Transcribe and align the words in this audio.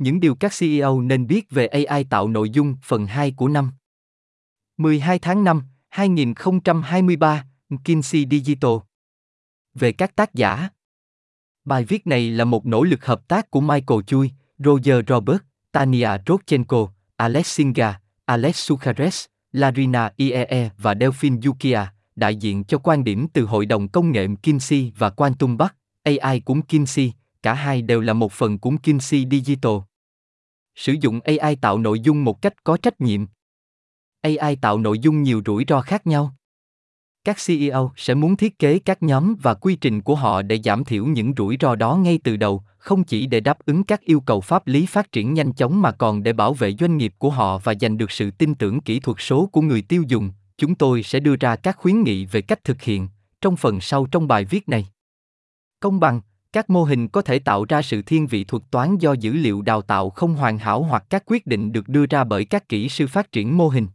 Những 0.00 0.20
điều 0.20 0.34
các 0.34 0.52
CEO 0.58 1.00
nên 1.00 1.26
biết 1.26 1.50
về 1.50 1.66
AI 1.66 2.04
tạo 2.04 2.28
nội 2.28 2.50
dung 2.50 2.76
phần 2.82 3.06
2 3.06 3.30
của 3.30 3.48
năm. 3.48 3.70
12 4.76 5.18
tháng 5.18 5.44
5, 5.44 5.62
2023, 5.88 7.44
Kinsey 7.84 8.26
Digital. 8.30 8.70
Về 9.74 9.92
các 9.92 10.16
tác 10.16 10.34
giả. 10.34 10.68
Bài 11.64 11.84
viết 11.84 12.06
này 12.06 12.30
là 12.30 12.44
một 12.44 12.66
nỗ 12.66 12.82
lực 12.82 13.06
hợp 13.06 13.28
tác 13.28 13.50
của 13.50 13.60
Michael 13.60 14.00
Chui, 14.06 14.30
Roger 14.58 14.96
Robert, 15.08 15.40
Tania 15.72 16.08
Rodchenko, 16.26 16.88
Alex 17.16 17.46
Singa, 17.46 18.00
Alex 18.24 18.56
Sukhares, 18.56 19.24
Larina 19.52 20.12
Iee 20.16 20.70
và 20.78 20.94
Delphine 21.00 21.40
Yukia, 21.44 21.80
đại 22.16 22.36
diện 22.36 22.64
cho 22.64 22.78
quan 22.78 23.04
điểm 23.04 23.28
từ 23.32 23.44
Hội 23.44 23.66
đồng 23.66 23.88
Công 23.88 24.12
nghệ 24.12 24.26
Kinsey 24.42 24.92
và 24.98 25.10
Quantum 25.10 25.56
Bắc, 25.56 25.76
AI 26.02 26.40
cũng 26.40 26.62
Kinsey, 26.62 27.12
cả 27.42 27.54
hai 27.54 27.82
đều 27.82 28.00
là 28.00 28.12
một 28.12 28.32
phần 28.32 28.58
của 28.58 28.70
Kinsey 28.82 29.26
Digital. 29.30 29.72
Sử 30.74 30.94
dụng 31.00 31.20
AI 31.20 31.56
tạo 31.56 31.78
nội 31.78 32.00
dung 32.00 32.24
một 32.24 32.42
cách 32.42 32.64
có 32.64 32.76
trách 32.76 33.00
nhiệm. 33.00 33.26
AI 34.20 34.56
tạo 34.56 34.78
nội 34.78 34.98
dung 34.98 35.22
nhiều 35.22 35.42
rủi 35.46 35.64
ro 35.68 35.80
khác 35.80 36.06
nhau. 36.06 36.34
Các 37.24 37.36
CEO 37.46 37.92
sẽ 37.96 38.14
muốn 38.14 38.36
thiết 38.36 38.58
kế 38.58 38.78
các 38.78 39.02
nhóm 39.02 39.36
và 39.42 39.54
quy 39.54 39.76
trình 39.76 40.00
của 40.00 40.14
họ 40.14 40.42
để 40.42 40.58
giảm 40.64 40.84
thiểu 40.84 41.06
những 41.06 41.32
rủi 41.36 41.56
ro 41.60 41.74
đó 41.74 41.96
ngay 41.96 42.18
từ 42.24 42.36
đầu, 42.36 42.62
không 42.78 43.04
chỉ 43.04 43.26
để 43.26 43.40
đáp 43.40 43.58
ứng 43.66 43.84
các 43.84 44.00
yêu 44.00 44.20
cầu 44.20 44.40
pháp 44.40 44.66
lý 44.66 44.86
phát 44.86 45.12
triển 45.12 45.34
nhanh 45.34 45.52
chóng 45.52 45.82
mà 45.82 45.92
còn 45.92 46.22
để 46.22 46.32
bảo 46.32 46.54
vệ 46.54 46.72
doanh 46.80 46.96
nghiệp 46.96 47.14
của 47.18 47.30
họ 47.30 47.58
và 47.58 47.74
giành 47.80 47.98
được 47.98 48.10
sự 48.10 48.30
tin 48.30 48.54
tưởng 48.54 48.80
kỹ 48.80 49.00
thuật 49.00 49.16
số 49.20 49.46
của 49.46 49.60
người 49.60 49.82
tiêu 49.82 50.04
dùng. 50.08 50.30
Chúng 50.58 50.74
tôi 50.74 51.02
sẽ 51.02 51.20
đưa 51.20 51.36
ra 51.36 51.56
các 51.56 51.76
khuyến 51.76 52.02
nghị 52.02 52.26
về 52.26 52.42
cách 52.42 52.64
thực 52.64 52.82
hiện 52.82 53.08
trong 53.40 53.56
phần 53.56 53.80
sau 53.80 54.06
trong 54.06 54.28
bài 54.28 54.44
viết 54.44 54.68
này. 54.68 54.86
Công 55.80 56.00
bằng, 56.00 56.20
các 56.52 56.70
mô 56.70 56.84
hình 56.84 57.08
có 57.08 57.22
thể 57.22 57.38
tạo 57.38 57.64
ra 57.64 57.82
sự 57.82 58.02
thiên 58.02 58.26
vị 58.26 58.44
thuật 58.44 58.62
toán 58.70 58.98
do 58.98 59.12
dữ 59.12 59.32
liệu 59.32 59.62
đào 59.62 59.82
tạo 59.82 60.10
không 60.10 60.34
hoàn 60.34 60.58
hảo 60.58 60.82
hoặc 60.82 61.04
các 61.10 61.22
quyết 61.26 61.46
định 61.46 61.72
được 61.72 61.88
đưa 61.88 62.06
ra 62.06 62.24
bởi 62.24 62.44
các 62.44 62.68
kỹ 62.68 62.88
sư 62.88 63.06
phát 63.06 63.32
triển 63.32 63.56
mô 63.56 63.68
hình. 63.68 63.86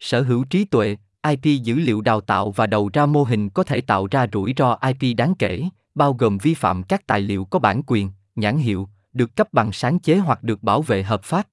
Sở 0.00 0.22
hữu 0.22 0.44
trí 0.44 0.64
tuệ, 0.64 0.96
IP 1.28 1.62
dữ 1.62 1.74
liệu 1.74 2.00
đào 2.00 2.20
tạo 2.20 2.50
và 2.50 2.66
đầu 2.66 2.90
ra 2.92 3.06
mô 3.06 3.22
hình 3.22 3.48
có 3.48 3.62
thể 3.62 3.80
tạo 3.80 4.06
ra 4.10 4.26
rủi 4.32 4.54
ro 4.56 4.78
IP 4.86 5.16
đáng 5.16 5.34
kể, 5.34 5.68
bao 5.94 6.12
gồm 6.14 6.38
vi 6.38 6.54
phạm 6.54 6.82
các 6.82 7.06
tài 7.06 7.20
liệu 7.20 7.44
có 7.44 7.58
bản 7.58 7.82
quyền, 7.86 8.10
nhãn 8.36 8.56
hiệu, 8.56 8.88
được 9.12 9.36
cấp 9.36 9.48
bằng 9.52 9.72
sáng 9.72 9.98
chế 9.98 10.16
hoặc 10.16 10.42
được 10.42 10.62
bảo 10.62 10.82
vệ 10.82 11.02
hợp 11.02 11.24
pháp. 11.24 11.48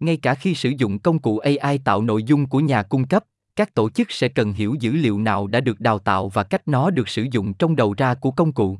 Ngay 0.00 0.16
cả 0.16 0.34
khi 0.34 0.54
sử 0.54 0.68
dụng 0.68 0.98
công 0.98 1.18
cụ 1.18 1.38
AI 1.38 1.78
tạo 1.78 2.02
nội 2.02 2.22
dung 2.22 2.46
của 2.46 2.60
nhà 2.60 2.82
cung 2.82 3.06
cấp, 3.06 3.24
các 3.56 3.74
tổ 3.74 3.90
chức 3.90 4.10
sẽ 4.10 4.28
cần 4.28 4.52
hiểu 4.52 4.74
dữ 4.80 4.92
liệu 4.92 5.18
nào 5.18 5.46
đã 5.46 5.60
được 5.60 5.80
đào 5.80 5.98
tạo 5.98 6.28
và 6.28 6.42
cách 6.42 6.68
nó 6.68 6.90
được 6.90 7.08
sử 7.08 7.26
dụng 7.30 7.54
trong 7.54 7.76
đầu 7.76 7.94
ra 7.94 8.14
của 8.14 8.30
công 8.30 8.52
cụ. 8.52 8.78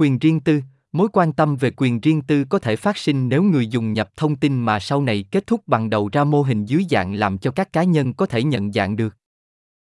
Quyền 0.00 0.18
riêng 0.18 0.40
tư, 0.40 0.62
mối 0.92 1.08
quan 1.12 1.32
tâm 1.32 1.56
về 1.56 1.70
quyền 1.76 2.00
riêng 2.00 2.22
tư 2.22 2.44
có 2.44 2.58
thể 2.58 2.76
phát 2.76 2.96
sinh 2.96 3.28
nếu 3.28 3.42
người 3.42 3.66
dùng 3.66 3.92
nhập 3.92 4.10
thông 4.16 4.36
tin 4.36 4.60
mà 4.60 4.80
sau 4.80 5.02
này 5.02 5.24
kết 5.30 5.46
thúc 5.46 5.60
bằng 5.66 5.90
đầu 5.90 6.08
ra 6.12 6.24
mô 6.24 6.42
hình 6.42 6.64
dưới 6.64 6.84
dạng 6.90 7.14
làm 7.14 7.38
cho 7.38 7.50
các 7.50 7.72
cá 7.72 7.82
nhân 7.82 8.12
có 8.12 8.26
thể 8.26 8.42
nhận 8.42 8.72
dạng 8.72 8.96
được. 8.96 9.16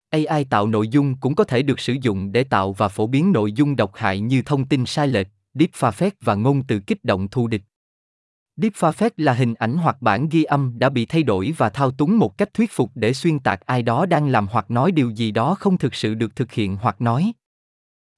AI 0.09 0.44
tạo 0.50 0.67
nội 0.67 0.88
dung 0.88 1.16
cũng 1.17 1.36
có 1.36 1.44
thể 1.44 1.62
được 1.62 1.80
sử 1.80 1.95
dụng 2.02 2.31
để 2.31 2.44
tạo 2.44 2.73
và 2.73 2.88
phổ 2.88 3.08
biến 3.08 3.31
nội 3.31 3.52
dung 3.52 3.75
độc 3.75 3.95
hại 3.95 4.20
như 4.20 4.42
thông 4.42 4.66
tin 4.66 4.86
sai 4.86 5.08
lệch, 5.08 5.28
deepfake 5.53 6.12
và 6.22 6.36
ngôn 6.36 6.64
từ 6.64 6.80
kích 6.80 7.03
động 7.03 7.28
thù 7.28 7.47
địch. 7.47 7.64
Deepfake 8.58 9.09
là 9.17 9.34
hình 9.34 9.53
ảnh 9.53 9.78
hoặc 9.78 10.02
bản 10.02 10.30
ghi 10.30 10.44
âm 10.44 10.80
đã 10.80 10.90
bị 10.90 11.06
thay 11.06 11.23
đổi 11.23 11.53
và 11.58 11.69
thao 11.69 11.92
túng 11.92 12.17
một 12.17 12.38
cách 12.38 12.53
thuyết 12.53 12.72
phục 12.72 12.92
để 12.95 13.14
xuyên 13.14 13.40
tạc 13.40 13.62
ai 13.66 13.81
đó 13.81 14.06
đang 14.06 14.28
làm 14.28 14.47
hoặc 14.52 14.72
nói 14.72 14.92
điều 14.92 15.09
gì 15.09 15.31
đó 15.31 15.56
không 15.56 15.78
thực 15.78 15.95
sự 15.95 16.14
được 16.14 16.36
thực 16.36 16.52
hiện 16.52 16.78
hoặc 16.81 17.02
nói. 17.02 17.31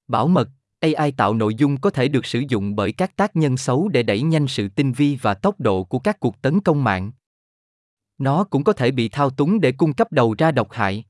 Bảo 0.07 0.27
mật, 0.27 0.49
AI 0.79 1.11
tạo 1.11 1.33
nội 1.33 1.55
dung 1.55 1.77
có 1.77 1.89
thể 1.89 2.07
được 2.07 2.25
sử 2.25 2.43
dụng 2.49 2.75
bởi 2.75 2.91
các 2.91 3.15
tác 3.15 3.35
nhân 3.35 3.57
xấu 3.57 3.87
để 3.87 4.03
đẩy 4.03 4.21
nhanh 4.21 4.47
sự 4.47 4.69
tinh 4.69 4.91
vi 4.91 5.17
và 5.21 5.33
tốc 5.33 5.59
độ 5.59 5.83
của 5.83 5.99
các 5.99 6.19
cuộc 6.19 6.41
tấn 6.41 6.61
công 6.61 6.83
mạng. 6.83 7.11
Nó 8.17 8.43
cũng 8.43 8.63
có 8.63 8.73
thể 8.73 8.91
bị 8.91 9.09
thao 9.09 9.29
túng 9.29 9.61
để 9.61 9.71
cung 9.71 9.93
cấp 9.93 10.11
đầu 10.11 10.35
ra 10.37 10.51
độc 10.51 10.71
hại. 10.71 11.05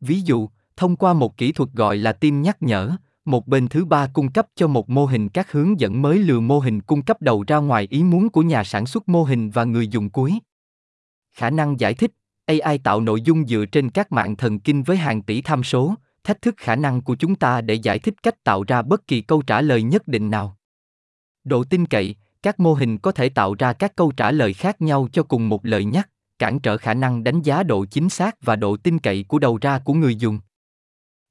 Ví 0.00 0.20
dụ, 0.20 0.48
thông 0.76 0.96
qua 0.96 1.12
một 1.12 1.36
kỹ 1.36 1.52
thuật 1.52 1.70
gọi 1.72 1.96
là 1.96 2.12
tim 2.12 2.42
nhắc 2.42 2.62
nhở, 2.62 2.96
một 3.24 3.46
bên 3.46 3.68
thứ 3.68 3.84
ba 3.84 4.06
cung 4.12 4.32
cấp 4.32 4.46
cho 4.54 4.68
một 4.68 4.90
mô 4.90 5.06
hình 5.06 5.28
các 5.28 5.52
hướng 5.52 5.80
dẫn 5.80 6.02
mới 6.02 6.18
lừa 6.18 6.40
mô 6.40 6.58
hình 6.58 6.80
cung 6.80 7.02
cấp 7.02 7.22
đầu 7.22 7.44
ra 7.46 7.56
ngoài 7.56 7.86
ý 7.90 8.02
muốn 8.02 8.28
của 8.28 8.42
nhà 8.42 8.64
sản 8.64 8.86
xuất 8.86 9.08
mô 9.08 9.24
hình 9.24 9.50
và 9.50 9.64
người 9.64 9.88
dùng 9.88 10.10
cuối. 10.10 10.38
Khả 11.32 11.50
năng 11.50 11.80
giải 11.80 11.94
thích 11.94 12.10
AI 12.46 12.78
tạo 12.78 13.00
nội 13.00 13.20
dung 13.20 13.46
dựa 13.46 13.64
trên 13.72 13.90
các 13.90 14.12
mạng 14.12 14.36
thần 14.36 14.58
kinh 14.58 14.82
với 14.82 14.96
hàng 14.96 15.22
tỷ 15.22 15.42
tham 15.42 15.64
số, 15.64 15.94
thách 16.24 16.42
thức 16.42 16.54
khả 16.58 16.76
năng 16.76 17.00
của 17.00 17.16
chúng 17.16 17.34
ta 17.34 17.60
để 17.60 17.74
giải 17.74 17.98
thích 17.98 18.14
cách 18.22 18.44
tạo 18.44 18.64
ra 18.68 18.82
bất 18.82 19.06
kỳ 19.06 19.20
câu 19.20 19.42
trả 19.42 19.60
lời 19.60 19.82
nhất 19.82 20.08
định 20.08 20.30
nào. 20.30 20.56
Độ 21.44 21.64
tin 21.64 21.86
cậy, 21.86 22.14
các 22.42 22.60
mô 22.60 22.74
hình 22.74 22.98
có 22.98 23.12
thể 23.12 23.28
tạo 23.28 23.54
ra 23.54 23.72
các 23.72 23.96
câu 23.96 24.12
trả 24.12 24.30
lời 24.30 24.54
khác 24.54 24.82
nhau 24.82 25.08
cho 25.12 25.22
cùng 25.22 25.48
một 25.48 25.66
lời 25.66 25.84
nhắc, 25.84 26.10
cản 26.38 26.60
trở 26.60 26.76
khả 26.76 26.94
năng 26.94 27.24
đánh 27.24 27.42
giá 27.42 27.62
độ 27.62 27.84
chính 27.84 28.08
xác 28.08 28.36
và 28.42 28.56
độ 28.56 28.76
tin 28.76 28.98
cậy 28.98 29.24
của 29.28 29.38
đầu 29.38 29.58
ra 29.60 29.78
của 29.78 29.94
người 29.94 30.16
dùng. 30.16 30.38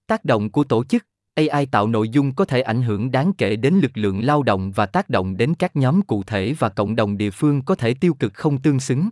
Tác 0.07 0.25
động 0.25 0.50
của 0.50 0.63
tổ 0.63 0.83
chức 0.83 1.06
AI 1.35 1.66
tạo 1.66 1.88
nội 1.88 2.09
dung 2.09 2.35
có 2.35 2.45
thể 2.45 2.61
ảnh 2.61 2.81
hưởng 2.81 3.11
đáng 3.11 3.33
kể 3.38 3.56
đến 3.56 3.73
lực 3.73 3.91
lượng 3.94 4.25
lao 4.25 4.44
động 4.44 4.71
và 4.71 4.85
tác 4.85 5.09
động 5.09 5.38
đến 5.38 5.53
các 5.53 5.75
nhóm 5.75 6.01
cụ 6.01 6.23
thể 6.23 6.53
và 6.59 6.69
cộng 6.69 6.95
đồng 6.95 7.17
địa 7.17 7.31
phương 7.31 7.61
có 7.61 7.75
thể 7.75 7.94
tiêu 7.94 8.13
cực 8.13 8.33
không 8.33 8.61
tương 8.61 8.79
xứng. 8.79 9.09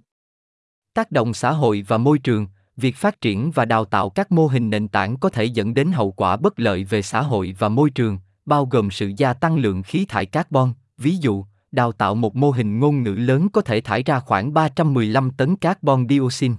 Tác 0.93 1.11
động 1.11 1.33
xã 1.33 1.51
hội 1.51 1.85
và 1.87 1.97
môi 1.97 2.19
trường, 2.19 2.47
việc 2.77 2.95
phát 2.95 3.21
triển 3.21 3.51
và 3.51 3.65
đào 3.65 3.85
tạo 3.85 4.09
các 4.09 4.31
mô 4.31 4.47
hình 4.47 4.69
nền 4.69 4.87
tảng 4.87 5.17
có 5.17 5.29
thể 5.29 5.43
dẫn 5.43 5.73
đến 5.73 5.91
hậu 5.91 6.11
quả 6.11 6.37
bất 6.37 6.59
lợi 6.59 6.83
về 6.83 7.01
xã 7.01 7.21
hội 7.21 7.55
và 7.59 7.69
môi 7.69 7.89
trường, 7.89 8.19
bao 8.45 8.65
gồm 8.65 8.91
sự 8.91 9.11
gia 9.17 9.33
tăng 9.33 9.57
lượng 9.57 9.83
khí 9.83 10.05
thải 10.05 10.25
carbon, 10.25 10.73
ví 10.97 11.15
dụ, 11.15 11.45
đào 11.71 11.91
tạo 11.91 12.15
một 12.15 12.35
mô 12.35 12.51
hình 12.51 12.79
ngôn 12.79 13.03
ngữ 13.03 13.13
lớn 13.13 13.49
có 13.49 13.61
thể 13.61 13.81
thải 13.81 14.03
ra 14.03 14.19
khoảng 14.19 14.53
315 14.53 15.31
tấn 15.31 15.55
carbon 15.55 16.07
dioxide. 16.09 16.55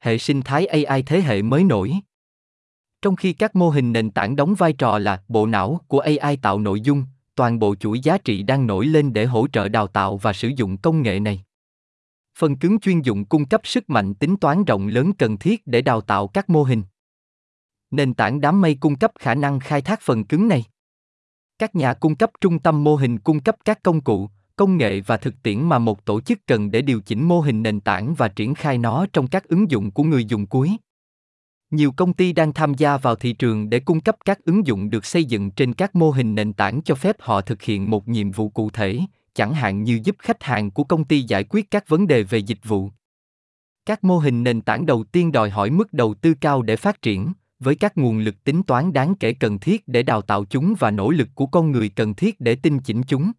Hệ 0.00 0.18
sinh 0.18 0.42
thái 0.42 0.66
AI 0.66 1.02
thế 1.02 1.20
hệ 1.20 1.42
mới 1.42 1.64
nổi 1.64 1.92
trong 3.02 3.16
khi 3.16 3.32
các 3.32 3.56
mô 3.56 3.70
hình 3.70 3.92
nền 3.92 4.10
tảng 4.10 4.36
đóng 4.36 4.54
vai 4.54 4.72
trò 4.72 4.98
là 4.98 5.22
bộ 5.28 5.46
não 5.46 5.80
của 5.88 5.98
AI 5.98 6.36
tạo 6.36 6.58
nội 6.58 6.80
dung, 6.80 7.04
toàn 7.34 7.58
bộ 7.58 7.74
chuỗi 7.74 8.00
giá 8.00 8.18
trị 8.18 8.42
đang 8.42 8.66
nổi 8.66 8.86
lên 8.86 9.12
để 9.12 9.24
hỗ 9.24 9.46
trợ 9.52 9.68
đào 9.68 9.86
tạo 9.86 10.16
và 10.16 10.32
sử 10.32 10.48
dụng 10.56 10.76
công 10.76 11.02
nghệ 11.02 11.20
này. 11.20 11.44
Phần 12.38 12.56
cứng 12.56 12.80
chuyên 12.80 13.00
dụng 13.00 13.24
cung 13.24 13.44
cấp 13.44 13.60
sức 13.64 13.90
mạnh 13.90 14.14
tính 14.14 14.36
toán 14.36 14.64
rộng 14.64 14.86
lớn 14.86 15.12
cần 15.12 15.36
thiết 15.36 15.66
để 15.66 15.82
đào 15.82 16.00
tạo 16.00 16.28
các 16.28 16.50
mô 16.50 16.62
hình. 16.62 16.82
Nền 17.90 18.14
tảng 18.14 18.40
đám 18.40 18.60
mây 18.60 18.76
cung 18.80 18.96
cấp 18.96 19.12
khả 19.18 19.34
năng 19.34 19.60
khai 19.60 19.82
thác 19.82 20.00
phần 20.02 20.24
cứng 20.24 20.48
này. 20.48 20.64
Các 21.58 21.74
nhà 21.74 21.94
cung 21.94 22.14
cấp 22.14 22.30
trung 22.40 22.58
tâm 22.58 22.84
mô 22.84 22.96
hình 22.96 23.18
cung 23.18 23.40
cấp 23.40 23.56
các 23.64 23.82
công 23.82 24.00
cụ, 24.00 24.28
công 24.56 24.76
nghệ 24.76 25.00
và 25.00 25.16
thực 25.16 25.42
tiễn 25.42 25.62
mà 25.62 25.78
một 25.78 26.04
tổ 26.04 26.20
chức 26.20 26.38
cần 26.46 26.70
để 26.70 26.82
điều 26.82 27.00
chỉnh 27.00 27.28
mô 27.28 27.40
hình 27.40 27.62
nền 27.62 27.80
tảng 27.80 28.14
và 28.14 28.28
triển 28.28 28.54
khai 28.54 28.78
nó 28.78 29.06
trong 29.12 29.26
các 29.26 29.48
ứng 29.48 29.70
dụng 29.70 29.90
của 29.90 30.02
người 30.02 30.24
dùng 30.24 30.46
cuối. 30.46 30.76
Nhiều 31.70 31.92
công 31.92 32.12
ty 32.12 32.32
đang 32.32 32.52
tham 32.52 32.74
gia 32.74 32.96
vào 32.96 33.16
thị 33.16 33.32
trường 33.32 33.70
để 33.70 33.80
cung 33.80 34.00
cấp 34.00 34.16
các 34.24 34.44
ứng 34.44 34.66
dụng 34.66 34.90
được 34.90 35.04
xây 35.04 35.24
dựng 35.24 35.50
trên 35.50 35.74
các 35.74 35.94
mô 35.94 36.10
hình 36.10 36.34
nền 36.34 36.52
tảng 36.52 36.82
cho 36.82 36.94
phép 36.94 37.16
họ 37.20 37.40
thực 37.40 37.62
hiện 37.62 37.90
một 37.90 38.08
nhiệm 38.08 38.30
vụ 38.30 38.48
cụ 38.48 38.70
thể, 38.70 39.00
chẳng 39.34 39.54
hạn 39.54 39.82
như 39.82 40.00
giúp 40.04 40.16
khách 40.18 40.42
hàng 40.42 40.70
của 40.70 40.84
công 40.84 41.04
ty 41.04 41.22
giải 41.22 41.44
quyết 41.44 41.70
các 41.70 41.88
vấn 41.88 42.06
đề 42.06 42.22
về 42.22 42.38
dịch 42.38 42.64
vụ. 42.64 42.90
Các 43.86 44.04
mô 44.04 44.18
hình 44.18 44.42
nền 44.42 44.60
tảng 44.60 44.86
đầu 44.86 45.04
tiên 45.04 45.32
đòi 45.32 45.50
hỏi 45.50 45.70
mức 45.70 45.92
đầu 45.92 46.14
tư 46.14 46.34
cao 46.40 46.62
để 46.62 46.76
phát 46.76 47.02
triển, 47.02 47.32
với 47.58 47.74
các 47.74 47.98
nguồn 47.98 48.18
lực 48.18 48.44
tính 48.44 48.62
toán 48.62 48.92
đáng 48.92 49.14
kể 49.14 49.32
cần 49.32 49.58
thiết 49.58 49.88
để 49.88 50.02
đào 50.02 50.22
tạo 50.22 50.44
chúng 50.44 50.74
và 50.78 50.90
nỗ 50.90 51.10
lực 51.10 51.28
của 51.34 51.46
con 51.46 51.72
người 51.72 51.88
cần 51.88 52.14
thiết 52.14 52.40
để 52.40 52.54
tinh 52.54 52.78
chỉnh 52.78 53.02
chúng. 53.02 53.32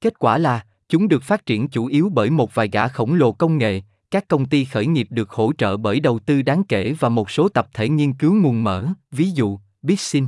Kết 0.00 0.18
quả 0.18 0.38
là, 0.38 0.66
chúng 0.88 1.08
được 1.08 1.22
phát 1.22 1.46
triển 1.46 1.68
chủ 1.68 1.86
yếu 1.86 2.08
bởi 2.08 2.30
một 2.30 2.54
vài 2.54 2.68
gã 2.68 2.88
khổng 2.88 3.14
lồ 3.14 3.32
công 3.32 3.58
nghệ, 3.58 3.82
các 4.10 4.28
công 4.28 4.46
ty 4.46 4.64
khởi 4.64 4.86
nghiệp 4.86 5.06
được 5.10 5.30
hỗ 5.30 5.52
trợ 5.58 5.76
bởi 5.76 6.00
đầu 6.00 6.18
tư 6.18 6.42
đáng 6.42 6.64
kể 6.64 6.94
và 6.98 7.08
một 7.08 7.30
số 7.30 7.48
tập 7.48 7.68
thể 7.74 7.88
nghiên 7.88 8.12
cứu 8.12 8.34
nguồn 8.34 8.64
mở, 8.64 8.86
ví 9.10 9.30
dụ, 9.30 9.58
Bitsin. 9.82 10.26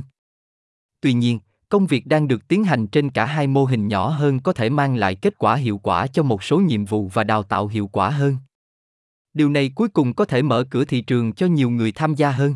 Tuy 1.01 1.13
nhiên, 1.13 1.39
công 1.69 1.87
việc 1.87 2.07
đang 2.07 2.27
được 2.27 2.47
tiến 2.47 2.63
hành 2.63 2.87
trên 2.87 3.09
cả 3.09 3.25
hai 3.25 3.47
mô 3.47 3.65
hình 3.65 3.87
nhỏ 3.87 4.09
hơn 4.09 4.39
có 4.39 4.53
thể 4.53 4.69
mang 4.69 4.95
lại 4.95 5.15
kết 5.15 5.37
quả 5.37 5.55
hiệu 5.55 5.77
quả 5.77 6.07
cho 6.07 6.23
một 6.23 6.43
số 6.43 6.59
nhiệm 6.59 6.85
vụ 6.85 7.07
và 7.07 7.23
đào 7.23 7.43
tạo 7.43 7.67
hiệu 7.67 7.87
quả 7.87 8.09
hơn. 8.09 8.37
Điều 9.33 9.49
này 9.49 9.71
cuối 9.75 9.87
cùng 9.89 10.13
có 10.13 10.25
thể 10.25 10.41
mở 10.41 10.63
cửa 10.69 10.85
thị 10.85 11.01
trường 11.01 11.33
cho 11.33 11.47
nhiều 11.47 11.69
người 11.69 11.91
tham 11.91 12.15
gia 12.15 12.31
hơn. 12.31 12.55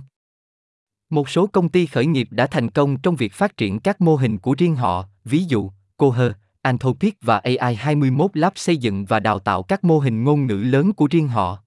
Một 1.09 1.29
số 1.29 1.47
công 1.47 1.69
ty 1.69 1.85
khởi 1.85 2.05
nghiệp 2.05 2.27
đã 2.31 2.47
thành 2.47 2.69
công 2.69 3.01
trong 3.01 3.15
việc 3.15 3.33
phát 3.33 3.57
triển 3.57 3.79
các 3.79 4.01
mô 4.01 4.15
hình 4.15 4.37
của 4.37 4.55
riêng 4.57 4.75
họ, 4.75 5.05
ví 5.25 5.43
dụ, 5.43 5.71
Coher, 5.97 6.31
Anthropic 6.61 7.17
và 7.21 7.37
AI 7.37 7.75
21 7.75 8.31
Lab 8.33 8.53
xây 8.55 8.77
dựng 8.77 9.05
và 9.05 9.19
đào 9.19 9.39
tạo 9.39 9.63
các 9.63 9.83
mô 9.83 9.99
hình 9.99 10.23
ngôn 10.23 10.47
ngữ 10.47 10.57
lớn 10.57 10.93
của 10.93 11.07
riêng 11.11 11.27
họ. 11.27 11.59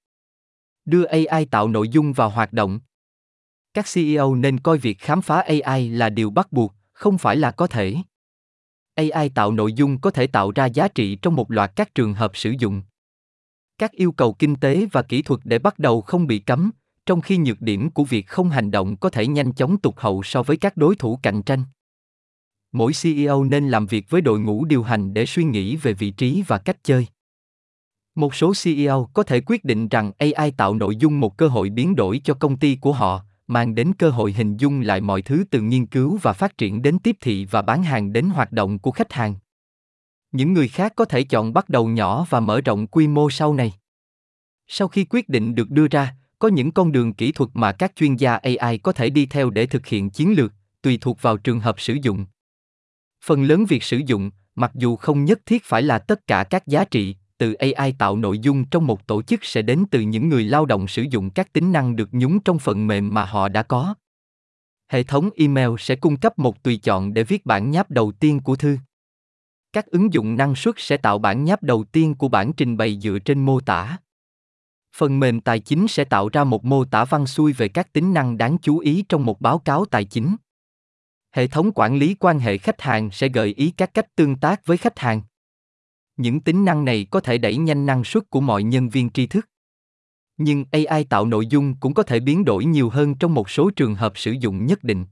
Đưa 0.84 1.04
AI 1.04 1.44
tạo 1.44 1.69
nội 1.69 1.88
dung 1.88 2.12
vào 2.12 2.31
hoạt 2.31 2.52
động. 2.52 2.81
Các 3.75 3.87
CEO 3.94 4.34
nên 4.34 4.60
coi 4.60 4.78
việc 4.78 4.98
khám 4.98 5.22
phá 5.22 5.40
AI 5.40 5.88
là 5.88 6.10
điều 6.10 6.31
bắt 6.31 6.52
buộc, 6.52 6.75
không 6.96 7.19
phải 7.19 7.37
là 7.37 7.50
có 7.50 7.66
thể. 7.66 7.96
AI 8.94 9.28
tạo 9.28 9.52
nội 9.52 9.72
dung 9.72 10.00
có 10.00 10.10
thể 10.10 10.26
tạo 10.26 10.50
ra 10.50 10.66
giá 10.66 10.88
trị 10.88 11.16
trong 11.22 11.34
một 11.34 11.50
loạt 11.50 11.72
các 11.76 11.94
trường 11.94 12.14
hợp 12.14 12.37
sử 12.37 12.54
dụng. 12.58 12.82
Các 13.78 13.93
yêu 13.93 14.12
cầu 14.12 14.32
kinh 14.32 14.56
tế 14.56 14.87
và 14.93 15.02
kỹ 15.02 15.22
thuật 15.22 15.40
để 15.44 15.58
bắt 15.58 15.78
đầu 15.78 16.00
không 16.00 16.26
bị 16.26 16.38
cấm, 16.38 16.70
trong 17.06 17.20
khi 17.20 17.37
nhược 17.37 17.60
điểm 17.60 17.90
của 17.90 18.04
việc 18.04 18.26
không 18.26 18.50
hành 18.50 18.70
động 18.70 18.96
có 18.96 19.10
thể 19.10 19.26
nhanh 19.26 19.52
chóng 19.52 19.78
tụt 19.78 19.94
hậu 19.96 20.22
so 20.22 20.43
với 20.43 20.56
các 20.56 20.76
đối 20.76 20.96
thủ 20.96 21.19
cạnh 21.22 21.43
tranh. 21.43 21.64
mỗi 22.72 22.93
CEO 23.02 23.44
nên 23.44 23.69
làm 23.69 23.87
việc 23.87 24.10
với 24.10 24.20
đội 24.20 24.40
ngũ 24.40 24.64
điều 24.64 24.82
hành 24.82 25.14
để 25.14 25.26
suy 25.26 25.44
nghĩ 25.44 25.76
về 25.76 25.93
vị 25.93 26.10
trí 26.10 26.43
và 26.46 26.58
cách 26.58 26.76
chơi. 26.82 27.06
Một 28.14 28.34
số 28.34 28.52
CEO 28.64 29.10
có 29.14 29.22
thể 29.22 29.40
quyết 29.46 29.64
định 29.64 29.88
rằng 29.88 30.12
AI 30.19 30.50
tạo 30.50 30.75
nội 30.75 30.96
dung 30.96 31.20
một 31.20 31.37
cơ 31.37 31.48
hội 31.48 31.70
biến 31.70 31.96
đổi 31.96 32.20
cho 32.25 32.34
công 32.34 32.56
ty 32.56 32.76
của 32.76 32.93
họ, 32.93 33.25
mang 33.46 33.75
đến 33.75 33.93
cơ 33.98 34.10
hội 34.10 34.32
hình 34.32 34.56
dung 34.56 34.81
lại 34.81 35.00
mọi 35.00 35.22
thứ 35.22 35.44
từ 35.50 35.60
nghiên 35.60 35.87
cứu 35.87 36.19
và 36.22 36.32
phát 36.32 36.58
triển 36.58 36.82
đến 36.82 36.98
tiếp 36.98 37.16
thị 37.20 37.46
và 37.50 37.62
bán 37.62 37.82
hàng 37.82 38.12
đến 38.12 38.28
hoạt 38.28 38.52
động 38.52 38.78
của 38.78 38.90
khách 38.90 39.12
hàng. 39.12 39.34
Những 40.32 40.52
người 40.52 40.69
khác 40.69 40.93
có 40.96 41.04
thể 41.04 41.22
chọn 41.22 41.52
bắt 41.52 41.69
đầu 41.69 41.88
nhỏ 41.88 42.26
và 42.31 42.40
mở 42.40 42.60
rộng 42.60 42.87
quy 42.87 43.08
mô 43.08 43.31
sau 43.31 43.54
này. 43.54 43.72
Sau 44.66 44.88
khi 44.88 45.04
quyết 45.04 45.28
định 45.28 45.54
được 45.54 45.70
đưa 45.70 45.88
ra, 45.88 46.14
có 46.38 46.48
những 46.48 46.72
con 46.72 46.93
đường 46.93 47.14
kỹ 47.14 47.32
thuật 47.32 47.50
mà 47.54 47.72
các 47.72 47.93
chuyên 47.96 48.16
gia 48.16 48.37
AI 48.37 48.78
có 48.78 48.93
thể 48.93 49.10
đi 49.10 49.26
theo 49.26 49.50
để 49.50 49.66
thực 49.66 49.87
hiện 49.87 50.10
chiến 50.10 50.34
lược, 50.37 50.52
tùy 50.82 50.98
thuộc 51.00 51.22
vào 51.22 51.37
trường 51.37 51.60
hợp 51.60 51.81
sử 51.81 51.96
dụng. 52.02 52.26
Phần 53.25 53.44
lớn 53.44 53.64
việc 53.64 53.82
sử 53.82 54.00
dụng, 54.06 54.31
mặc 54.54 54.70
dù 54.75 54.96
không 54.96 55.25
nhất 55.25 55.40
thiết 55.46 55.64
phải 55.64 55.82
là 55.82 55.98
tất 55.98 56.26
cả 56.26 56.44
các 56.44 56.66
giá 56.66 56.84
trị, 56.84 57.16
từ 57.38 57.52
AI 57.52 57.92
tạo 57.92 58.16
nội 58.16 58.38
dung 58.38 58.64
trong 58.64 58.86
một 58.86 59.06
tổ 59.06 59.22
chức 59.22 59.44
sẽ 59.44 59.62
đến 59.62 59.84
từ 59.90 60.00
những 60.00 60.28
người 60.28 60.44
lao 60.44 60.66
động 60.66 60.88
sử 60.88 61.02
dụng 61.02 61.30
các 61.30 61.52
tính 61.52 61.72
năng 61.72 61.96
được 61.96 62.08
nhúng 62.12 62.40
trong 62.40 62.58
phần 62.58 62.86
mềm 62.86 63.14
mà 63.14 63.24
họ 63.24 63.48
đã 63.48 63.62
có. 63.62 63.94
Hệ 64.88 65.02
thống 65.02 65.30
email 65.36 65.70
sẽ 65.78 65.96
cung 65.96 66.16
cấp 66.16 66.38
một 66.38 66.62
tùy 66.62 66.76
chọn 66.76 67.14
để 67.14 67.24
viết 67.24 67.46
bản 67.46 67.70
nháp 67.70 67.90
đầu 67.90 68.12
tiên 68.12 68.40
của 68.40 68.56
thư. 68.56 68.78
Các 69.72 69.86
ứng 69.86 70.12
dụng 70.12 70.36
năng 70.36 70.54
suất 70.54 70.74
sẽ 70.78 70.96
tạo 70.96 71.18
bản 71.18 71.44
nháp 71.44 71.62
đầu 71.62 71.84
tiên 71.84 72.14
của 72.14 72.28
bản 72.28 72.52
trình 72.52 72.76
bày 72.76 72.98
dựa 73.00 73.18
trên 73.18 73.44
mô 73.44 73.60
tả. 73.60 73.98
Phần 74.96 75.20
mềm 75.20 75.40
tài 75.40 75.60
chính 75.60 75.88
sẽ 75.88 76.04
tạo 76.04 76.28
ra 76.28 76.44
một 76.44 76.64
mô 76.64 76.84
tả 76.84 77.04
văn 77.04 77.26
xuôi 77.26 77.52
về 77.52 77.68
các 77.68 77.92
tính 77.92 78.14
năng 78.14 78.38
đáng 78.38 78.56
chú 78.62 78.78
ý 78.78 79.04
trong 79.08 79.24
một 79.24 79.40
báo 79.40 79.58
cáo 79.58 79.84
tài 79.84 80.04
chính. 80.04 80.36
Hệ 81.32 81.46
thống 81.46 81.72
quản 81.74 81.96
lý 81.96 82.14
quan 82.14 82.38
hệ 82.38 82.58
khách 82.58 82.80
hàng 82.80 83.10
sẽ 83.10 83.28
gợi 83.28 83.54
ý 83.56 83.70
các 83.76 83.94
cách 83.94 84.06
tương 84.16 84.36
tác 84.36 84.66
với 84.66 84.76
khách 84.76 84.98
hàng. 84.98 85.22
Những 86.16 86.40
tính 86.40 86.64
năng 86.64 86.84
này 86.84 87.06
có 87.10 87.20
thể 87.20 87.38
đẩy 87.38 87.56
nhanh 87.56 87.86
năng 87.86 88.04
suất 88.04 88.30
của 88.30 88.40
mọi 88.40 88.62
nhân 88.62 88.88
viên 88.88 89.10
tri 89.10 89.26
thức. 89.26 89.48
Nhưng 90.36 90.64
AI 90.70 91.04
tạo 91.04 91.26
nội 91.26 91.46
dung 91.46 91.74
cũng 91.74 91.94
có 91.94 92.02
thể 92.02 92.20
biến 92.20 92.44
đổi 92.44 92.64
nhiều 92.64 92.90
hơn 92.90 93.14
trong 93.14 93.34
một 93.34 93.50
số 93.50 93.70
trường 93.70 93.94
hợp 93.94 94.12
sử 94.18 94.32
dụng 94.32 94.66
nhất 94.66 94.84
định. 94.84 95.04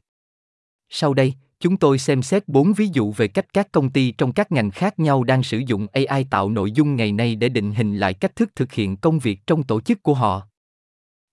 Sau 0.88 1.14
đây, 1.14 1.34
chúng 1.60 1.76
tôi 1.76 1.98
xem 1.98 2.22
xét 2.22 2.48
bốn 2.48 2.72
ví 2.72 2.88
dụ 2.92 3.12
về 3.12 3.28
cách 3.28 3.52
các 3.52 3.72
công 3.72 3.90
ty 3.90 4.10
trong 4.10 4.32
các 4.32 4.52
ngành 4.52 4.70
khác 4.70 4.98
nhau 4.98 5.24
đang 5.24 5.42
sử 5.42 5.58
dụng 5.58 5.86
AI 5.92 6.24
tạo 6.30 6.50
nội 6.50 6.72
dung 6.72 6.96
ngày 6.96 7.12
nay 7.12 7.36
để 7.36 7.48
định 7.48 7.72
hình 7.72 7.96
lại 7.96 8.14
cách 8.14 8.36
thức 8.36 8.50
thực 8.56 8.72
hiện 8.72 8.96
công 8.96 9.18
việc 9.18 9.40
trong 9.46 9.62
tổ 9.62 9.80
chức 9.80 10.02
của 10.02 10.14
họ. 10.14 10.42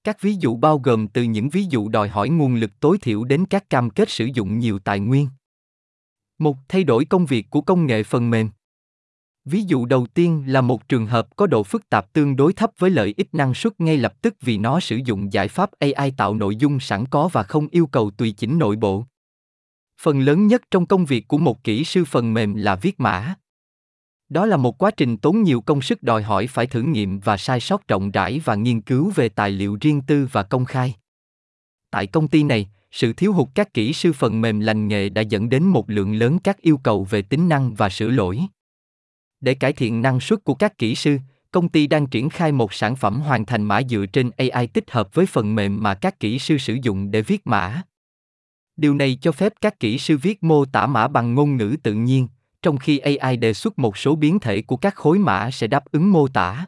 Các 0.04 0.22
ví 0.22 0.36
dụ 0.40 0.56
bao 0.56 0.80
gồm 0.80 1.08
từ 1.08 1.24
những 1.24 1.50
ví 1.50 1.64
dụ 1.70 1.90
đòi 1.90 2.10
hỏi 2.10 2.30
nguồn 2.30 2.56
lực 2.56 2.80
tối 2.80 2.98
thiểu 3.02 3.24
đến 3.24 3.46
các 3.46 3.70
cam 3.70 3.90
kết 3.90 4.10
sử 4.10 4.26
dụng 4.34 4.60
nhiều 4.60 4.80
tài 4.80 5.00
nguyên. 5.00 5.28
Một, 6.38 6.58
thay 6.68 6.84
đổi 6.84 7.06
công 7.06 7.26
việc 7.26 7.50
của 7.50 7.62
công 7.62 7.86
nghệ 7.86 8.04
phần 8.04 8.30
mềm. 8.30 8.50
Ví 9.46 9.64
dụ 9.68 9.86
đầu 9.86 10.08
tiên 10.14 10.44
là 10.48 10.62
một 10.62 10.90
trường 10.90 11.06
hợp 11.06 11.36
có 11.36 11.48
độ 11.48 11.64
phức 11.64 11.90
tạp 11.90 12.14
tương 12.14 12.36
đối 12.36 12.54
thấp 12.54 12.72
với 12.78 12.90
lợi 12.90 13.14
ích 13.18 13.34
năng 13.34 13.54
suất 13.54 13.82
ngay 13.82 13.98
lập 13.98 14.22
tức 14.22 14.36
vì 14.42 14.58
nó 14.58 14.80
sử 14.80 15.00
dụng 15.06 15.34
giải 15.34 15.48
pháp 15.48 15.70
AI 15.80 16.12
tạo 16.18 16.36
nội 16.36 16.56
dung 16.56 16.80
sẵn 16.80 17.06
có 17.06 17.28
và 17.28 17.44
không 17.44 17.68
yêu 17.68 17.88
cầu 17.88 18.12
tùy 18.12 18.32
chỉnh 18.32 18.60
nội 18.60 18.76
bộ. 18.76 19.06
Phần 20.02 20.20
lớn 20.20 20.48
nhất 20.48 20.62
trong 20.72 20.86
công 20.86 21.06
việc 21.06 21.28
của 21.28 21.38
một 21.38 21.64
kỹ 21.64 21.84
sư 21.84 22.06
phần 22.06 22.34
mềm 22.34 22.56
là 22.56 22.76
viết 22.76 23.00
mã. 23.00 23.36
Đó 24.30 24.46
là 24.46 24.58
một 24.58 24.78
quá 24.78 24.92
trình 24.92 25.18
tốn 25.18 25.44
nhiều 25.44 25.62
công 25.62 25.82
sức 25.82 26.04
đòi 26.04 26.24
hỏi 26.24 26.48
phải 26.48 26.68
thử 26.68 26.82
nghiệm 26.82 27.20
và 27.20 27.38
sai 27.38 27.60
sót 27.60 27.88
rộng 27.88 28.12
rãi 28.12 28.42
và 28.46 28.56
nghiên 28.56 28.82
cứu 28.82 29.12
về 29.16 29.30
tài 29.30 29.52
liệu 29.52 29.78
riêng 29.82 30.02
tư 30.02 30.28
và 30.32 30.44
công 30.44 30.66
khai. 30.66 30.96
Tại 31.92 32.08
công 32.08 32.28
ty 32.28 32.44
này, 32.44 32.70
sự 32.92 33.14
thiếu 33.14 33.34
hụt 33.34 33.48
các 33.56 33.74
kỹ 33.74 33.94
sư 33.94 34.14
phần 34.14 34.42
mềm 34.42 34.60
lành 34.60 34.88
nghề 34.88 35.10
đã 35.10 35.22
dẫn 35.22 35.50
đến 35.50 35.64
một 35.64 35.90
lượng 35.90 36.16
lớn 36.16 36.40
các 36.40 36.62
yêu 36.62 36.78
cầu 36.78 37.04
về 37.04 37.22
tính 37.22 37.50
năng 37.50 37.74
và 37.74 37.90
sửa 37.90 38.10
lỗi. 38.10 38.40
Để 39.42 39.54
cải 39.54 39.74
thiện 39.74 40.02
năng 40.02 40.20
suất 40.20 40.44
của 40.44 40.56
các 40.56 40.78
kỹ 40.78 40.96
sư, 40.96 41.18
công 41.52 41.70
ty 41.70 41.88
đang 41.88 42.08
triển 42.08 42.30
khai 42.30 42.52
một 42.52 42.74
sản 42.74 42.96
phẩm 42.96 43.22
hoàn 43.22 43.46
thành 43.46 43.64
mã 43.64 43.82
dựa 43.90 44.06
trên 44.14 44.32
AI 44.38 44.68
tích 44.68 44.92
hợp 44.92 45.14
với 45.14 45.26
phần 45.26 45.56
mềm 45.56 45.84
mà 45.84 45.94
các 45.94 46.20
kỹ 46.20 46.40
sư 46.40 46.58
sử 46.58 46.78
dụng 46.84 47.12
để 47.12 47.22
viết 47.22 47.48
mã. 47.48 47.82
Điều 48.78 48.94
này 48.94 49.18
cho 49.22 49.32
phép 49.32 49.54
các 49.62 49.80
kỹ 49.80 49.98
sư 49.98 50.18
viết 50.18 50.44
mô 50.44 50.66
tả 50.66 50.86
mã 50.88 51.08
bằng 51.08 51.36
ngôn 51.36 51.58
ngữ 51.58 51.76
tự 51.84 51.94
nhiên, 51.94 52.28
trong 52.62 52.78
khi 52.78 53.00
AI 53.00 53.38
đề 53.38 53.54
xuất 53.54 53.80
một 53.80 53.98
số 53.98 54.16
biến 54.16 54.40
thể 54.40 54.62
của 54.62 54.78
các 54.78 54.96
khối 54.96 55.20
mã 55.20 55.52
sẽ 55.52 55.68
đáp 55.68 55.84
ứng 55.92 56.12
mô 56.12 56.28
tả. 56.28 56.66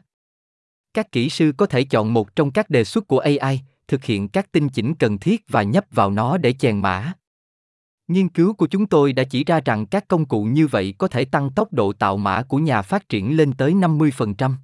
Các 0.94 1.12
kỹ 1.12 1.28
sư 1.28 1.52
có 1.56 1.66
thể 1.66 1.84
chọn 1.84 2.12
một 2.12 2.36
trong 2.36 2.50
các 2.50 2.70
đề 2.70 2.84
xuất 2.84 3.06
của 3.06 3.18
AI, 3.18 3.60
thực 3.88 4.04
hiện 4.04 4.28
các 4.28 4.52
tinh 4.52 4.68
chỉnh 4.68 4.94
cần 4.94 5.18
thiết 5.18 5.44
và 5.48 5.62
nhấp 5.62 5.84
vào 5.90 6.10
nó 6.10 6.38
để 6.38 6.52
chèn 6.52 6.80
mã. 6.80 7.12
Nghiên 8.08 8.28
cứu 8.28 8.54
của 8.54 8.66
chúng 8.66 8.86
tôi 8.86 9.12
đã 9.12 9.24
chỉ 9.24 9.44
ra 9.44 9.60
rằng 9.64 9.86
các 9.86 10.08
công 10.08 10.24
cụ 10.24 10.44
như 10.44 10.66
vậy 10.66 10.94
có 10.98 11.08
thể 11.08 11.24
tăng 11.24 11.50
tốc 11.50 11.72
độ 11.72 11.92
tạo 11.92 12.16
mã 12.16 12.42
của 12.42 12.58
nhà 12.58 12.82
phát 12.82 13.08
triển 13.08 13.36
lên 13.36 13.52
tới 13.52 13.72
50%. 13.72 14.54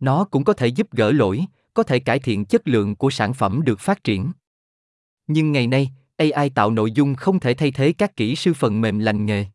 Nó 0.00 0.24
cũng 0.24 0.44
có 0.44 0.52
thể 0.52 0.66
giúp 0.66 0.92
gỡ 0.92 1.12
lỗi, 1.12 1.44
có 1.74 1.82
thể 1.82 1.98
cải 1.98 2.18
thiện 2.18 2.44
chất 2.44 2.68
lượng 2.68 2.96
của 2.96 3.10
sản 3.10 3.34
phẩm 3.34 3.62
được 3.64 3.80
phát 3.80 4.04
triển. 4.04 4.32
Nhưng 5.26 5.52
ngày 5.52 5.66
nay, 5.66 5.90
AI 6.16 6.50
tạo 6.50 6.70
nội 6.70 6.92
dung 6.92 7.14
không 7.14 7.40
thể 7.40 7.54
thay 7.54 7.70
thế 7.70 7.92
các 7.92 8.16
kỹ 8.16 8.36
sư 8.36 8.54
phần 8.54 8.80
mềm 8.80 8.98
lành 8.98 9.26
nghề. 9.26 9.46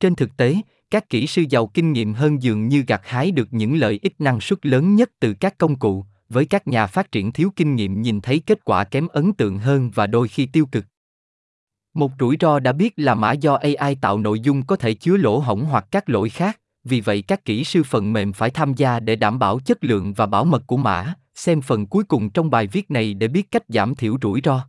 Trên 0.00 0.14
thực 0.14 0.36
tế, 0.36 0.56
các 0.90 1.08
kỹ 1.08 1.26
sư 1.26 1.44
giàu 1.50 1.66
kinh 1.66 1.92
nghiệm 1.92 2.14
hơn 2.14 2.42
dường 2.42 2.68
như 2.68 2.84
gặt 2.86 3.00
hái 3.04 3.30
được 3.30 3.48
những 3.50 3.76
lợi 3.76 3.98
ích 4.02 4.20
năng 4.20 4.40
suất 4.40 4.66
lớn 4.66 4.94
nhất 4.94 5.10
từ 5.20 5.34
các 5.34 5.58
công 5.58 5.78
cụ, 5.78 6.04
với 6.28 6.46
các 6.46 6.68
nhà 6.68 6.86
phát 6.86 7.12
triển 7.12 7.32
thiếu 7.32 7.52
kinh 7.56 7.74
nghiệm 7.74 8.02
nhìn 8.02 8.20
thấy 8.20 8.42
kết 8.46 8.64
quả 8.64 8.84
kém 8.84 9.08
ấn 9.08 9.32
tượng 9.32 9.58
hơn 9.58 9.90
và 9.94 10.06
đôi 10.06 10.28
khi 10.28 10.46
tiêu 10.46 10.66
cực. 10.66 10.84
Một 11.94 12.12
rủi 12.20 12.36
ro 12.40 12.58
đã 12.58 12.72
biết 12.72 12.92
là 12.96 13.14
mã 13.14 13.32
do 13.32 13.54
AI 13.54 13.94
tạo 13.94 14.18
nội 14.18 14.40
dung 14.40 14.62
có 14.62 14.76
thể 14.76 14.94
chứa 14.94 15.16
lỗ 15.16 15.38
hổng 15.38 15.64
hoặc 15.64 15.86
các 15.90 16.08
lỗi 16.08 16.28
khác, 16.28 16.60
vì 16.84 17.00
vậy 17.00 17.22
các 17.22 17.44
kỹ 17.44 17.64
sư 17.64 17.82
phần 17.82 18.12
mềm 18.12 18.32
phải 18.32 18.50
tham 18.50 18.74
gia 18.74 19.00
để 19.00 19.16
đảm 19.16 19.38
bảo 19.38 19.60
chất 19.60 19.84
lượng 19.84 20.12
và 20.12 20.26
bảo 20.26 20.44
mật 20.44 20.62
của 20.66 20.76
mã. 20.76 21.14
Xem 21.34 21.60
phần 21.60 21.86
cuối 21.86 22.04
cùng 22.04 22.30
trong 22.30 22.50
bài 22.50 22.66
viết 22.66 22.90
này 22.90 23.14
để 23.14 23.28
biết 23.28 23.50
cách 23.50 23.62
giảm 23.68 23.94
thiểu 23.94 24.16
rủi 24.22 24.40
ro. 24.44 24.66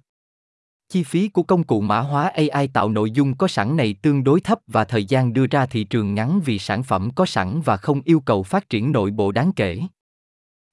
Chi 0.90 1.04
phí 1.04 1.30
của 1.30 1.44
công 1.44 1.64
cụ 1.64 1.82
mã 1.82 2.00
hóa 2.00 2.32
AI 2.52 2.68
tạo 2.68 2.90
nội 2.90 3.12
dung 3.12 3.38
có 3.38 3.48
sẵn 3.48 3.78
này 3.78 3.96
tương 4.02 4.24
đối 4.24 4.42
thấp 4.42 4.60
và 4.68 4.84
thời 4.84 5.06
gian 5.06 5.34
đưa 5.34 5.48
ra 5.48 5.66
thị 5.66 5.84
trường 5.84 6.16
ngắn 6.16 6.42
vì 6.46 6.60
sản 6.60 6.84
phẩm 6.84 7.10
có 7.16 7.26
sẵn 7.26 7.62
và 7.62 7.78
không 7.78 8.02
yêu 8.06 8.20
cầu 8.20 8.44
phát 8.44 8.70
triển 8.70 8.92
nội 8.92 9.12
bộ 9.12 9.32
đáng 9.32 9.52
kể. 9.56 9.80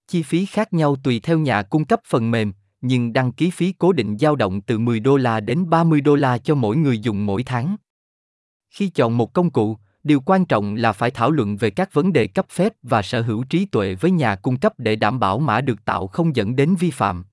Chi 0.06 0.22
phí 0.22 0.46
khác 0.46 0.72
nhau 0.72 0.96
tùy 1.02 1.20
theo 1.20 1.38
nhà 1.38 1.62
cung 1.62 1.84
cấp 1.84 2.00
phần 2.06 2.30
mềm, 2.30 2.52
nhưng 2.80 3.12
đăng 3.12 3.32
ký 3.32 3.50
phí 3.50 3.72
cố 3.78 3.92
định 3.92 4.18
dao 4.18 4.36
động 4.36 4.60
từ 4.60 4.78
10 4.78 5.00
đô 5.00 5.16
la 5.16 5.40
đến 5.40 5.70
30 5.70 6.00
đô 6.00 6.14
la 6.14 6.38
cho 6.38 6.54
mỗi 6.54 6.76
người 6.76 6.98
dùng 6.98 7.26
mỗi 7.26 7.42
tháng. 7.42 7.76
Khi 8.70 8.88
chọn 8.88 9.16
một 9.16 9.32
công 9.32 9.50
cụ, 9.50 9.76
điều 10.04 10.20
quan 10.20 10.44
trọng 10.44 10.74
là 10.74 10.92
phải 10.92 11.10
thảo 11.10 11.30
luận 11.30 11.56
về 11.56 11.70
các 11.70 11.94
vấn 11.94 12.12
đề 12.12 12.26
cấp 12.26 12.46
phép 12.50 12.72
và 12.82 13.02
sở 13.02 13.22
hữu 13.22 13.44
trí 13.44 13.64
tuệ 13.64 13.94
với 13.94 14.10
nhà 14.10 14.36
cung 14.36 14.58
cấp 14.58 14.72
để 14.78 14.96
đảm 14.96 15.20
bảo 15.20 15.38
mã 15.38 15.60
được 15.60 15.84
tạo 15.84 16.06
không 16.06 16.36
dẫn 16.36 16.56
đến 16.56 16.74
vi 16.74 16.90
phạm. 16.90 17.24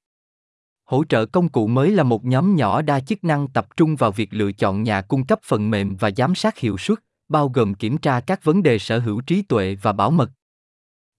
Hỗ 0.86 1.04
trợ 1.04 1.26
công 1.26 1.50
cụ 1.50 1.68
mới 1.68 1.92
là 1.92 2.04
một 2.04 2.26
nhóm 2.26 2.56
nhỏ 2.56 2.82
đa 2.82 3.00
chức 3.00 3.24
năng 3.24 3.48
tập 3.48 3.68
trung 3.78 3.96
vào 3.96 4.12
việc 4.12 4.34
lựa 4.34 4.52
chọn 4.52 4.84
nhà 4.84 5.02
cung 5.02 5.26
cấp 5.26 5.40
phần 5.44 5.70
mềm 5.72 5.96
và 5.96 6.12
giám 6.18 6.36
sát 6.36 6.58
hiệu 6.58 6.78
suất, 6.78 7.00
bao 7.30 7.50
gồm 7.50 7.74
kiểm 7.74 7.98
tra 7.98 8.20
các 8.20 8.44
vấn 8.44 8.64
đề 8.64 8.80
sở 8.80 9.00
hữu 9.00 9.22
trí 9.22 9.42
tuệ 9.42 9.76
và 9.82 9.94
bảo 9.94 10.12
mật. 10.12 10.32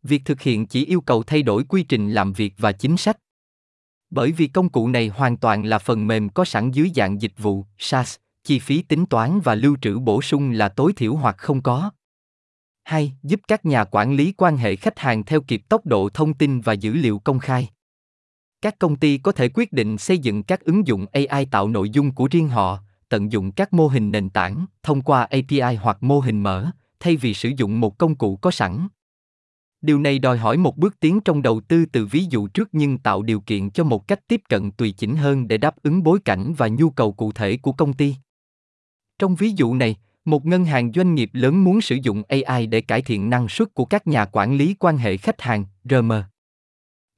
Việc 0.03 0.23
thực 0.25 0.41
hiện 0.41 0.67
chỉ 0.67 0.85
yêu 0.85 1.01
cầu 1.01 1.23
thay 1.23 1.43
đổi 1.43 1.65
quy 1.65 1.83
trình 1.83 2.13
làm 2.13 2.33
việc 2.33 2.55
và 2.59 2.73
chính 2.73 2.97
sách. 2.97 3.19
Bởi 4.11 4.33
vì 4.33 4.47
công 4.47 4.69
cụ 4.69 4.89
này 4.89 5.09
hoàn 5.09 5.37
toàn 5.37 5.65
là 5.65 5.79
phần 5.79 6.07
mềm 6.07 6.29
có 6.29 6.45
sẵn 6.45 6.71
dưới 6.71 6.91
dạng 6.95 7.23
dịch 7.23 7.39
vụ, 7.39 7.65
SaaS, 7.79 8.17
chi 8.45 8.59
phí 8.59 8.83
tính 8.83 9.07
toán 9.07 9.41
và 9.41 9.55
lưu 9.55 9.77
trữ 9.83 9.99
bổ 9.99 10.23
sung 10.23 10.51
là 10.51 10.69
tối 10.69 10.93
thiểu 10.97 11.15
hoặc 11.15 11.39
không 11.39 11.63
có. 11.63 11.91
2. 12.85 13.13
Giúp 13.23 13.41
các 13.49 13.67
nhà 13.67 13.85
quản 13.85 14.15
lý 14.15 14.33
quan 14.37 14.57
hệ 14.57 14.77
khách 14.77 14.99
hàng 14.99 15.25
theo 15.25 15.41
kịp 15.41 15.63
tốc 15.69 15.87
độ 15.87 16.09
thông 16.09 16.35
tin 16.35 16.61
và 16.61 16.73
dữ 16.73 16.93
liệu 16.93 17.19
công 17.19 17.39
khai. 17.39 17.69
Các 18.63 18.79
công 18.79 18.97
ty 18.97 19.19
có 19.19 19.33
thể 19.33 19.49
quyết 19.55 19.73
định 19.73 19.99
xây 19.99 20.19
dựng 20.19 20.43
các 20.43 20.61
ứng 20.61 20.87
dụng 20.87 21.07
AI 21.13 21.47
tạo 21.51 21.69
nội 21.69 21.91
dung 21.91 22.15
của 22.15 22.29
riêng 22.31 22.49
họ, 22.49 22.79
tận 23.09 23.33
dụng 23.33 23.53
các 23.53 23.73
mô 23.73 23.89
hình 23.89 24.11
nền 24.11 24.31
tảng 24.31 24.67
thông 24.83 25.03
qua 25.03 25.23
API 25.23 25.77
hoặc 25.81 26.03
mô 26.03 26.21
hình 26.21 26.43
mở, 26.43 26.71
thay 27.01 27.17
vì 27.17 27.35
sử 27.35 27.49
dụng 27.57 27.81
một 27.81 27.99
công 27.99 28.15
cụ 28.15 28.37
có 28.37 28.51
sẵn. 28.51 28.89
Điều 29.87 29.99
này 29.99 30.19
đòi 30.19 30.39
hỏi 30.39 30.57
một 30.57 30.77
bước 30.77 31.01
tiến 31.01 31.21
trong 31.21 31.43
đầu 31.43 31.61
tư 31.61 31.85
từ 31.93 32.07
ví 32.07 32.25
dụ 32.31 32.47
trước 32.47 32.69
nhưng 32.73 32.99
tạo 32.99 33.23
điều 33.23 33.41
kiện 33.41 33.71
cho 33.71 33.85
một 33.85 34.09
cách 34.09 34.29
tiếp 34.29 34.41
cận 34.49 34.71
tùy 34.71 34.93
chỉnh 34.93 35.17
hơn 35.17 35.49
để 35.49 35.59
đáp 35.59 35.75
ứng 35.83 36.03
bối 36.03 36.19
cảnh 36.25 36.55
và 36.57 36.69
nhu 36.69 36.91
cầu 36.91 37.13
cụ 37.13 37.33
thể 37.33 37.57
của 37.57 37.73
công 37.73 37.93
ty. 37.93 38.15
Trong 39.19 39.35
ví 39.35 39.51
dụ 39.51 39.75
này, 39.75 39.97
một 40.25 40.47
ngân 40.47 40.65
hàng 40.65 40.93
doanh 40.93 41.15
nghiệp 41.15 41.31
lớn 41.33 41.65
muốn 41.65 41.81
sử 41.81 41.97
dụng 42.03 42.23
AI 42.29 42.67
để 42.67 42.81
cải 42.81 43.03
thiện 43.03 43.31
năng 43.31 43.49
suất 43.49 43.75
của 43.75 43.85
các 43.85 44.07
nhà 44.07 44.25
quản 44.25 44.57
lý 44.57 44.75
quan 44.79 44.99
hệ 44.99 45.17
khách 45.17 45.43
hàng, 45.43 45.65
RM. 45.85 46.13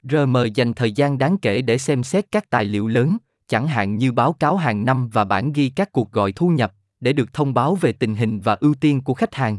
RM 0.02 0.36
dành 0.54 0.72
thời 0.72 0.92
gian 0.92 1.18
đáng 1.18 1.38
kể 1.38 1.62
để 1.62 1.78
xem 1.78 2.02
xét 2.02 2.30
các 2.30 2.50
tài 2.50 2.64
liệu 2.64 2.88
lớn, 2.88 3.16
chẳng 3.46 3.68
hạn 3.68 3.96
như 3.96 4.12
báo 4.12 4.32
cáo 4.32 4.56
hàng 4.56 4.84
năm 4.84 5.08
và 5.08 5.24
bản 5.24 5.52
ghi 5.52 5.68
các 5.76 5.92
cuộc 5.92 6.12
gọi 6.12 6.32
thu 6.32 6.48
nhập, 6.48 6.72
để 7.00 7.12
được 7.12 7.32
thông 7.32 7.54
báo 7.54 7.74
về 7.74 7.92
tình 7.92 8.14
hình 8.14 8.40
và 8.40 8.54
ưu 8.54 8.74
tiên 8.74 9.00
của 9.00 9.14
khách 9.14 9.34
hàng. 9.34 9.58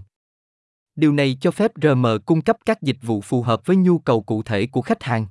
Điều 0.99 1.11
này 1.11 1.37
cho 1.41 1.51
phép 1.51 1.71
RM 1.81 2.05
cung 2.25 2.41
cấp 2.41 2.57
các 2.65 2.81
dịch 2.81 2.97
vụ 3.01 3.21
phù 3.21 3.41
hợp 3.41 3.65
với 3.65 3.75
nhu 3.75 3.99
cầu 3.99 4.21
cụ 4.21 4.43
thể 4.43 4.65
của 4.65 4.81
khách 4.81 5.03
hàng. 5.03 5.27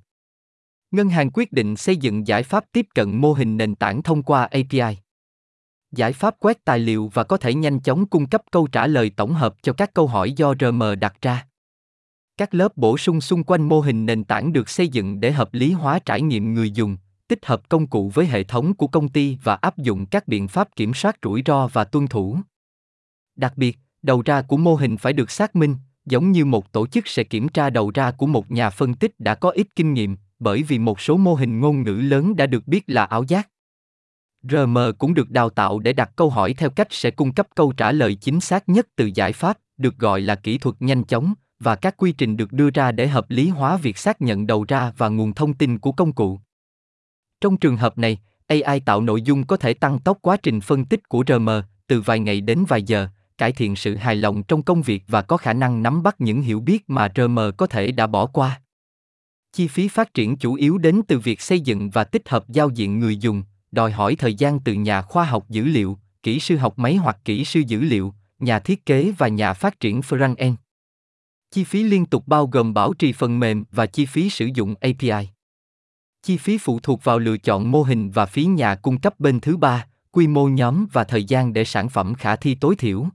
Ngân 0.91 1.09
hàng 1.09 1.31
quyết 1.31 1.53
định 1.53 1.77
xây 1.77 1.97
dựng 1.97 2.27
giải 2.27 2.43
pháp 2.43 2.65
tiếp 2.73 2.87
cận 2.95 3.17
mô 3.17 3.33
hình 3.33 3.57
nền 3.57 3.75
tảng 3.75 4.03
thông 4.03 4.23
qua 4.23 4.45
API. 4.45 4.97
giải 5.93 6.13
pháp 6.13 6.35
quét 6.39 6.65
tài 6.65 6.79
liệu 6.79 7.11
và 7.15 7.25
có 7.25 7.37
thể 7.37 7.55
nhanh 7.55 7.81
chóng 7.81 8.07
cung 8.07 8.29
cấp 8.29 8.43
câu 8.51 8.67
trả 8.67 8.87
lời 8.87 9.11
tổng 9.17 9.35
hợp 9.35 9.55
cho 9.63 9.73
các 9.73 9.95
câu 9.95 10.07
hỏi 10.07 10.33
do 10.33 10.55
RM 10.61 10.83
đặt 11.01 11.17
ra. 11.23 11.47
Các 12.37 12.55
lớp 12.55 12.77
bổ 12.77 12.99
sung 12.99 13.21
xung 13.21 13.45
quanh 13.45 13.69
mô 13.69 13.81
hình 13.81 14.07
nền 14.07 14.25
tảng 14.25 14.53
được 14.53 14.69
xây 14.69 14.89
dựng 14.89 15.21
để 15.21 15.33
hợp 15.33 15.55
lý 15.55 15.73
hóa 15.73 15.99
trải 15.99 16.23
nghiệm 16.23 16.55
người 16.55 16.71
dùng, 16.71 16.97
tích 17.29 17.47
hợp 17.47 17.69
công 17.69 17.87
cụ 17.87 18.11
với 18.15 18.27
hệ 18.27 18.45
thống 18.45 18.75
của 18.75 18.87
công 18.87 19.09
ty 19.09 19.39
và 19.43 19.55
áp 19.55 19.79
dụng 19.79 20.07
các 20.07 20.29
biện 20.29 20.49
pháp 20.49 20.77
kiểm 20.77 20.95
soát 20.95 21.17
rủi 21.23 21.43
ro 21.47 21.67
và 21.67 21.85
tuân 21.85 22.07
thủ. 22.07 22.39
Đặc 23.37 23.53
biệt, 23.57 23.79
đầu 24.03 24.23
ra 24.23 24.43
của 24.43 24.57
mô 24.57 24.75
hình 24.75 24.97
phải 24.97 25.13
được 25.13 25.31
xác 25.31 25.57
minh, 25.57 25.77
giống 26.07 26.33
như 26.33 26.45
một 26.45 26.73
tổ 26.73 26.87
chức 26.87 27.09
sẽ 27.09 27.25
kiểm 27.25 27.49
tra 27.49 27.71
đầu 27.71 27.91
ra 27.95 28.11
của 28.11 28.27
một 28.27 28.51
nhà 28.51 28.71
phân 28.71 28.95
tích 28.95 29.21
đã 29.21 29.35
có 29.35 29.51
ít 29.51 29.67
kinh 29.77 29.95
nghiệm, 29.95 30.17
bởi 30.39 30.63
vì 30.63 30.79
một 30.79 31.01
số 31.01 31.17
mô 31.17 31.35
hình 31.35 31.61
ngôn 31.61 31.83
ngữ 31.83 31.95
lớn 31.95 32.37
đã 32.37 32.47
được 32.47 32.67
biết 32.67 32.85
là 32.87 33.05
ảo 33.05 33.23
giác. 33.23 33.49
RM 34.43 34.79
cũng 34.99 35.15
được 35.15 35.31
đào 35.31 35.51
tạo 35.51 35.79
để 35.79 35.93
đặt 35.93 36.11
câu 36.17 36.31
hỏi 36.31 36.55
theo 36.55 36.71
cách 36.71 36.89
sẽ 36.91 37.11
cung 37.11 37.33
cấp 37.33 37.47
câu 37.55 37.73
trả 37.73 37.93
lời 37.93 38.15
chính 38.15 38.41
xác 38.41 38.69
nhất 38.69 38.87
từ 38.97 39.11
giải 39.15 39.33
pháp, 39.33 39.59
được 39.77 39.99
gọi 39.99 40.21
là 40.21 40.35
kỹ 40.35 40.59
thuật 40.59 40.77
nhanh 40.81 41.05
chóng, 41.05 41.35
và 41.61 41.77
các 41.77 41.97
quy 41.97 42.13
trình 42.13 42.37
được 42.37 42.53
đưa 42.53 42.71
ra 42.71 42.93
để 42.93 43.07
hợp 43.07 43.31
lý 43.31 43.49
hóa 43.49 43.77
việc 43.77 43.99
xác 43.99 44.23
nhận 44.23 44.47
đầu 44.47 44.65
ra 44.69 44.93
và 44.97 45.09
nguồn 45.09 45.35
thông 45.35 45.55
tin 45.55 45.79
của 45.79 45.93
công 45.93 46.13
cụ. 46.13 46.41
Trong 47.41 47.57
trường 47.57 47.77
hợp 47.77 47.99
này, 47.99 48.19
AI 48.47 48.81
tạo 48.81 49.01
nội 49.01 49.23
dung 49.23 49.47
có 49.47 49.57
thể 49.57 49.75
tăng 49.75 49.99
tốc 49.99 50.19
quá 50.23 50.37
trình 50.37 50.61
phân 50.61 50.85
tích 50.85 51.09
của 51.09 51.25
RM 51.27 51.49
từ 51.87 52.01
vài 52.01 52.21
ngày 52.21 52.41
đến 52.41 52.65
vài 52.69 52.83
giờ, 52.83 53.09
cải 53.39 53.53
thiện 53.53 53.77
sự 53.77 53.95
hài 53.95 54.17
lòng 54.17 54.43
trong 54.43 54.63
công 54.63 54.83
việc 54.83 55.05
và 55.09 55.23
có 55.23 55.37
khả 55.37 55.53
năng 55.53 55.83
nắm 55.83 56.03
bắt 56.03 56.17
những 56.19 56.43
hiểu 56.43 56.61
biết 56.61 56.91
mà 56.91 57.09
RM 57.17 57.39
có 57.57 57.67
thể 57.67 57.93
đã 57.93 58.07
bỏ 58.07 58.27
qua. 58.27 58.61
Chi 59.53 59.69
phí 59.69 59.89
phát 59.89 60.15
triển 60.15 60.37
chủ 60.37 60.55
yếu 60.55 60.79
đến 60.79 61.01
từ 61.09 61.19
việc 61.19 61.41
xây 61.41 61.61
dựng 61.61 61.91
và 61.91 62.05
tích 62.05 62.29
hợp 62.29 62.49
giao 62.49 62.71
diện 62.71 62.99
người 62.99 63.17
dùng, 63.17 63.43
đòi 63.71 63.93
hỏi 63.93 64.17
thời 64.17 64.35
gian 64.35 64.61
từ 64.61 64.73
nhà 64.73 65.03
khoa 65.03 65.25
học 65.25 65.45
dữ 65.49 65.65
liệu, 65.65 65.99
kỹ 66.23 66.41
sư 66.41 66.57
học 66.57 66.79
máy 66.79 66.97
hoặc 66.97 67.19
kỹ 67.25 67.45
sư 67.45 67.63
dữ 67.67 67.81
liệu, 67.81 68.15
nhà 68.39 68.59
thiết 68.59 68.87
kế 68.87 69.13
và 69.19 69.29
nhà 69.29 69.53
phát 69.53 69.81
triển 69.81 70.01
front-end. 70.01 70.55
Chi 71.51 71.65
phí 71.65 71.83
liên 71.83 72.07
tục 72.07 72.27
bao 72.27 72.47
gồm 72.47 72.75
bảo 72.75 72.93
trì 72.93 73.13
phần 73.13 73.41
mềm 73.41 73.65
và 73.73 73.87
chi 73.87 74.07
phí 74.07 74.31
sử 74.31 74.49
dụng 74.55 74.75
API. 74.81 75.29
Chi 76.23 76.37
phí 76.37 76.59
phụ 76.59 76.81
thuộc 76.81 77.05
vào 77.05 77.19
lựa 77.19 77.39
chọn 77.39 77.71
mô 77.71 77.83
hình 77.83 78.11
và 78.11 78.27
phí 78.27 78.45
nhà 78.45 78.75
cung 78.75 79.01
cấp 79.01 79.21
bên 79.21 79.41
thứ 79.41 79.57
ba, 79.57 79.87
quy 80.11 80.27
mô 80.27 80.49
nhóm 80.49 80.87
và 80.93 81.05
thời 81.05 81.25
gian 81.25 81.53
để 81.53 81.65
sản 81.65 81.89
phẩm 81.89 82.15
khả 82.15 82.37
thi 82.37 82.55
tối 82.55 82.77
thiểu. 82.77 83.07